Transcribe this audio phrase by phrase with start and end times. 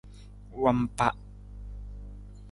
[0.61, 1.07] Wamba.